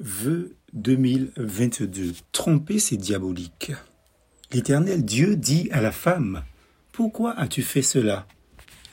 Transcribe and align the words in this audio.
Vœux 0.00 0.54
2022. 0.74 2.12
Tromper, 2.30 2.78
c'est 2.78 2.96
diabolique. 2.96 3.72
L'Éternel 4.52 5.04
Dieu 5.04 5.34
dit 5.34 5.68
à 5.72 5.80
la 5.80 5.90
femme, 5.90 6.44
Pourquoi 6.92 7.32
as-tu 7.36 7.62
fait 7.62 7.82
cela? 7.82 8.28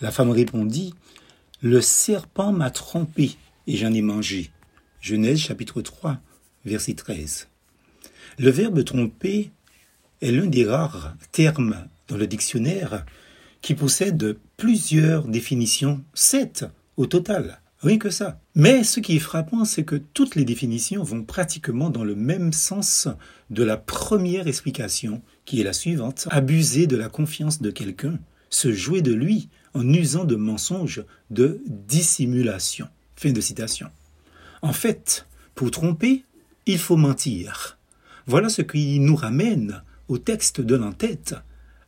La 0.02 0.10
femme 0.10 0.31
répondit, 0.31 0.96
Le 1.62 1.79
serpent 1.79 2.52
m'a 2.52 2.71
trompé 2.71 3.38
et 3.68 3.78
j'en 3.78 3.94
ai 3.94 4.02
mangé. 4.02 4.49
Genèse 4.99 5.38
chapitre 5.38 5.83
3, 5.83 6.18
verset 6.65 6.96
13. 6.96 7.49
Le 8.40 8.49
verbe 8.49 8.83
tromper 8.83 9.51
est 10.22 10.31
l'un 10.31 10.47
des 10.47 10.65
rares 10.65 11.15
termes 11.31 11.87
dans 12.08 12.17
le 12.17 12.26
dictionnaire 12.26 13.06
qui 13.62 13.76
possède 13.76 14.40
plusieurs 14.58 15.28
définitions, 15.28 16.03
sept 16.16 16.66
au 16.98 17.05
total. 17.05 17.62
Rien 17.86 17.99
que 17.99 18.09
ça. 18.09 18.41
Mais 18.55 18.84
ce 18.84 18.99
qui 18.99 19.16
est 19.16 19.20
frappant, 19.20 19.63
c'est 19.63 19.84
que 19.84 19.95
toutes 19.95 20.34
les 20.34 20.44
définitions 20.44 21.04
vont 21.04 21.23
pratiquement 21.23 21.91
dans 21.91 22.04
le 22.04 22.16
même 22.16 22.52
sens 22.52 23.07
de 23.52 23.62
la 23.62 23.77
première 23.77 24.48
explication, 24.48 25.21
qui 25.45 25.62
est 25.62 25.63
la 25.63 25.71
suivante. 25.71 26.27
Abuser 26.31 26.88
de 26.88 26.95
la 26.95 27.09
confiance 27.09 27.62
de 27.62 27.70
quelqu'un, 27.70 28.17
se 28.49 28.73
jouer 28.73 29.03
de 29.03 29.13
lui 29.13 29.49
en 29.76 29.88
usant 29.93 30.26
de 30.26 30.35
mensonges, 30.35 31.05
de 31.29 31.62
dissimulation. 31.67 32.88
Fin 33.16 33.34
de 33.34 33.41
citation. 33.41 33.91
En 34.63 34.73
fait, 34.73 35.27
pour 35.54 35.70
tromper, 35.70 36.26
il 36.65 36.79
faut 36.79 36.98
mentir. 36.98 37.77
Voilà 38.26 38.49
ce 38.49 38.63
qui 38.63 38.99
nous 38.99 39.15
ramène 39.15 39.84
au 40.07 40.17
texte 40.17 40.59
de 40.59 40.76
l'entête, 40.76 41.35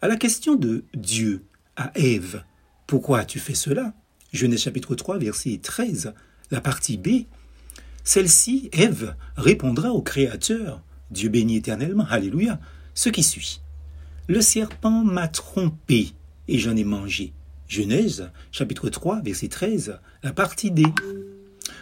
à 0.03 0.07
la 0.07 0.15
question 0.15 0.53
de 0.57 0.85
Dieu, 0.93 1.43
à 1.75 1.91
Ève. 1.95 2.43
Pourquoi 2.85 3.21
as-tu 3.21 3.39
fait 3.39 3.55
cela? 3.55 3.95
Genèse 4.37 4.61
chapitre 4.61 4.93
3, 4.93 5.17
verset 5.17 5.59
13, 5.63 6.13
la 6.51 6.61
partie 6.61 6.97
B, 6.97 7.25
celle-ci, 8.03 8.69
Ève, 8.71 9.15
répondra 9.35 9.89
au 9.89 10.03
Créateur, 10.03 10.83
Dieu 11.09 11.29
béni 11.29 11.55
éternellement, 11.55 12.05
Alléluia, 12.07 12.59
ce 12.93 13.09
qui 13.09 13.23
suit. 13.23 13.61
Le 14.27 14.41
serpent 14.41 15.03
m'a 15.03 15.27
trompé 15.27 16.11
et 16.47 16.59
j'en 16.59 16.75
ai 16.75 16.83
mangé. 16.83 17.33
Genèse 17.67 18.29
chapitre 18.51 18.89
3, 18.89 19.21
verset 19.23 19.47
13, 19.47 19.99
la 20.21 20.33
partie 20.33 20.69
D. 20.69 20.83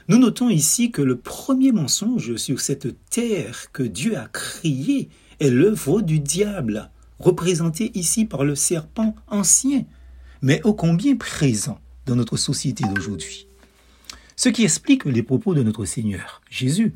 Nous 0.07 0.17
notons 0.17 0.49
ici 0.49 0.91
que 0.91 1.01
le 1.01 1.17
premier 1.17 1.73
mensonge 1.73 2.37
sur 2.37 2.61
cette 2.61 2.95
terre 3.09 3.69
que 3.73 3.83
Dieu 3.83 4.17
a 4.17 4.29
créée 4.29 5.09
est 5.41 5.49
l'œuvre 5.49 6.01
du 6.01 6.21
diable, 6.21 6.89
représenté 7.19 7.91
ici 7.95 8.23
par 8.23 8.45
le 8.45 8.55
serpent 8.55 9.13
ancien, 9.27 9.83
mais 10.41 10.61
ô 10.63 10.73
combien 10.73 11.17
présent 11.17 11.81
dans 12.05 12.15
notre 12.15 12.37
société 12.37 12.83
d'aujourd'hui. 12.93 13.47
Ce 14.35 14.49
qui 14.49 14.63
explique 14.63 15.05
les 15.05 15.23
propos 15.23 15.53
de 15.53 15.63
notre 15.63 15.85
Seigneur, 15.85 16.41
Jésus, 16.49 16.93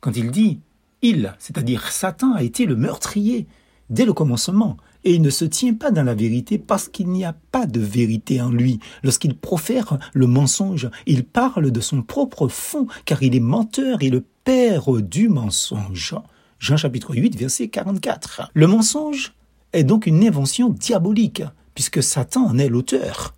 quand 0.00 0.16
il 0.16 0.30
dit 0.30 0.60
Il, 1.02 1.34
c'est-à-dire 1.38 1.90
Satan, 1.90 2.34
a 2.34 2.42
été 2.42 2.66
le 2.66 2.76
meurtrier 2.76 3.46
dès 3.88 4.04
le 4.04 4.12
commencement, 4.12 4.76
et 5.04 5.14
il 5.14 5.22
ne 5.22 5.30
se 5.30 5.44
tient 5.44 5.74
pas 5.74 5.92
dans 5.92 6.02
la 6.02 6.14
vérité 6.14 6.58
parce 6.58 6.88
qu'il 6.88 7.08
n'y 7.08 7.24
a 7.24 7.34
pas 7.52 7.66
de 7.66 7.80
vérité 7.80 8.40
en 8.40 8.50
lui. 8.50 8.80
Lorsqu'il 9.04 9.36
profère 9.36 9.98
le 10.12 10.26
mensonge, 10.26 10.90
il 11.06 11.24
parle 11.24 11.70
de 11.70 11.80
son 11.80 12.02
propre 12.02 12.48
fond, 12.48 12.88
car 13.04 13.22
il 13.22 13.36
est 13.36 13.40
menteur 13.40 14.02
et 14.02 14.10
le 14.10 14.24
père 14.44 14.90
du 15.00 15.28
mensonge. 15.28 16.16
Jean 16.58 16.76
chapitre 16.76 17.14
8, 17.14 17.36
verset 17.36 17.68
44. 17.68 18.50
Le 18.52 18.66
mensonge 18.66 19.34
est 19.72 19.84
donc 19.84 20.06
une 20.06 20.26
invention 20.26 20.70
diabolique, 20.70 21.42
puisque 21.74 22.02
Satan 22.02 22.46
en 22.46 22.58
est 22.58 22.68
l'auteur. 22.68 23.34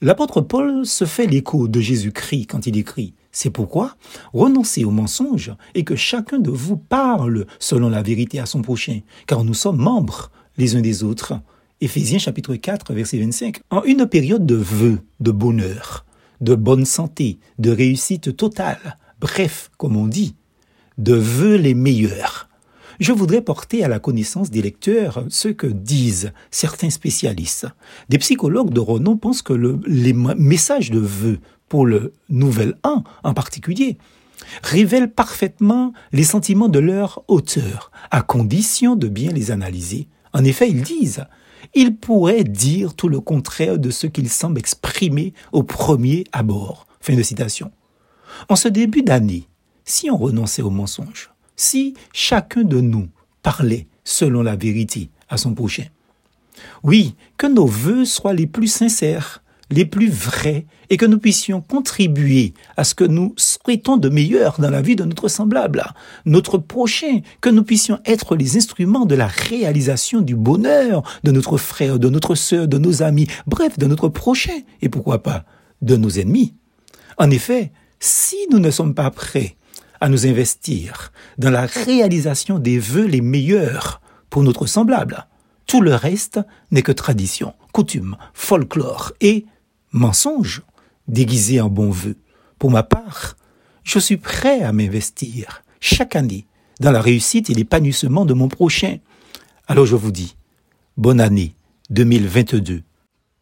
L'apôtre 0.00 0.40
Paul 0.40 0.86
se 0.86 1.04
fait 1.04 1.26
l'écho 1.26 1.66
de 1.66 1.80
Jésus-Christ 1.80 2.46
quand 2.46 2.68
il 2.68 2.76
écrit 2.76 3.14
C'est 3.32 3.50
pourquoi 3.50 3.96
renoncez 4.32 4.84
au 4.84 4.92
mensonge 4.92 5.52
et 5.74 5.82
que 5.82 5.96
chacun 5.96 6.38
de 6.38 6.50
vous 6.50 6.76
parle 6.76 7.46
selon 7.58 7.88
la 7.88 8.00
vérité 8.00 8.38
à 8.38 8.46
son 8.46 8.62
prochain, 8.62 9.00
car 9.26 9.42
nous 9.42 9.54
sommes 9.54 9.78
membres 9.78 10.30
les 10.56 10.76
uns 10.76 10.82
des 10.82 11.02
autres. 11.02 11.34
Éphésiens 11.80 12.20
chapitre 12.20 12.54
4 12.54 12.94
verset 12.94 13.18
25. 13.18 13.58
En 13.70 13.82
une 13.82 14.06
période 14.06 14.46
de 14.46 14.54
vœux, 14.54 15.00
de 15.18 15.32
bonheur, 15.32 16.04
de 16.40 16.54
bonne 16.54 16.84
santé, 16.84 17.40
de 17.58 17.72
réussite 17.72 18.36
totale, 18.36 18.98
bref, 19.20 19.68
comme 19.78 19.96
on 19.96 20.06
dit, 20.06 20.36
de 20.96 21.14
vœux 21.14 21.56
les 21.56 21.74
meilleurs, 21.74 22.47
je 22.98 23.12
voudrais 23.12 23.42
porter 23.42 23.84
à 23.84 23.88
la 23.88 23.98
connaissance 23.98 24.50
des 24.50 24.62
lecteurs 24.62 25.24
ce 25.28 25.48
que 25.48 25.66
disent 25.66 26.32
certains 26.50 26.90
spécialistes. 26.90 27.66
Des 28.08 28.18
psychologues 28.18 28.72
de 28.72 28.80
renom 28.80 29.16
pensent 29.16 29.42
que 29.42 29.78
les 29.86 30.12
messages 30.12 30.90
de 30.90 30.98
vœux 30.98 31.38
pour 31.68 31.86
le 31.86 32.12
nouvel 32.28 32.76
an 32.82 33.04
en 33.22 33.34
particulier 33.34 33.98
révèlent 34.62 35.12
parfaitement 35.12 35.92
les 36.12 36.24
sentiments 36.24 36.68
de 36.68 36.78
leur 36.78 37.22
auteur, 37.28 37.90
à 38.10 38.22
condition 38.22 38.96
de 38.96 39.08
bien 39.08 39.32
les 39.32 39.50
analyser. 39.50 40.08
En 40.32 40.44
effet, 40.44 40.68
ils 40.68 40.82
disent 40.82 41.24
ils 41.74 41.96
pourraient 41.96 42.44
dire 42.44 42.94
tout 42.94 43.08
le 43.08 43.20
contraire 43.20 43.78
de 43.78 43.90
ce 43.90 44.06
qu'ils 44.06 44.30
semblent 44.30 44.58
exprimer 44.58 45.34
au 45.52 45.62
premier 45.62 46.24
abord. 46.32 46.86
Fin 47.00 47.14
de 47.14 47.22
citation. 47.22 47.72
En 48.48 48.56
ce 48.56 48.68
début 48.68 49.02
d'année, 49.02 49.48
si 49.84 50.10
on 50.10 50.16
renonçait 50.16 50.62
au 50.62 50.70
mensonge, 50.70 51.30
si 51.58 51.92
chacun 52.14 52.62
de 52.62 52.80
nous 52.80 53.08
parlait 53.42 53.86
selon 54.04 54.42
la 54.42 54.56
vérité 54.56 55.10
à 55.28 55.36
son 55.36 55.52
prochain. 55.52 55.84
Oui, 56.82 57.14
que 57.36 57.46
nos 57.46 57.66
voeux 57.66 58.06
soient 58.06 58.32
les 58.32 58.46
plus 58.46 58.68
sincères, 58.68 59.42
les 59.70 59.84
plus 59.84 60.08
vrais, 60.08 60.64
et 60.88 60.96
que 60.96 61.04
nous 61.04 61.18
puissions 61.18 61.60
contribuer 61.60 62.54
à 62.78 62.84
ce 62.84 62.94
que 62.94 63.04
nous 63.04 63.34
souhaitons 63.36 63.98
de 63.98 64.08
meilleur 64.08 64.58
dans 64.58 64.70
la 64.70 64.80
vie 64.80 64.96
de 64.96 65.04
notre 65.04 65.28
semblable, 65.28 65.84
notre 66.24 66.56
prochain, 66.56 67.20
que 67.42 67.50
nous 67.50 67.64
puissions 67.64 68.00
être 68.06 68.34
les 68.34 68.56
instruments 68.56 69.04
de 69.04 69.14
la 69.14 69.26
réalisation 69.26 70.22
du 70.22 70.34
bonheur 70.34 71.02
de 71.24 71.32
notre 71.32 71.58
frère, 71.58 71.98
de 71.98 72.08
notre 72.08 72.34
sœur, 72.34 72.66
de 72.66 72.78
nos 72.78 73.02
amis, 73.02 73.26
bref, 73.46 73.78
de 73.78 73.86
notre 73.86 74.08
prochain, 74.08 74.58
et 74.80 74.88
pourquoi 74.88 75.22
pas 75.22 75.44
de 75.82 75.96
nos 75.96 76.10
ennemis. 76.10 76.54
En 77.18 77.30
effet, 77.30 77.72
si 78.00 78.36
nous 78.50 78.60
ne 78.60 78.70
sommes 78.70 78.94
pas 78.94 79.10
prêts 79.10 79.57
à 80.00 80.08
nous 80.08 80.26
investir 80.26 81.12
dans 81.38 81.50
la 81.50 81.66
réalisation 81.66 82.58
des 82.58 82.78
vœux 82.78 83.06
les 83.06 83.20
meilleurs 83.20 84.00
pour 84.30 84.42
notre 84.42 84.66
semblable. 84.66 85.26
Tout 85.66 85.80
le 85.80 85.94
reste 85.94 86.40
n'est 86.70 86.82
que 86.82 86.92
tradition, 86.92 87.54
coutume, 87.72 88.16
folklore 88.32 89.12
et 89.20 89.44
mensonge 89.92 90.62
déguisé 91.08 91.60
en 91.60 91.68
bon 91.68 91.90
vœu. 91.90 92.16
Pour 92.58 92.70
ma 92.70 92.82
part, 92.82 93.36
je 93.84 93.98
suis 93.98 94.16
prêt 94.16 94.62
à 94.62 94.72
m'investir 94.72 95.62
chaque 95.80 96.16
année 96.16 96.46
dans 96.80 96.90
la 96.90 97.00
réussite 97.00 97.50
et 97.50 97.54
l'épanouissement 97.54 98.24
de 98.24 98.34
mon 98.34 98.48
prochain. 98.48 98.98
Alors 99.66 99.86
je 99.86 99.96
vous 99.96 100.12
dis, 100.12 100.36
bonne 100.96 101.20
année 101.20 101.54
2022. 101.90 102.82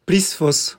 Plus 0.06 0.32
fausse. 0.32 0.78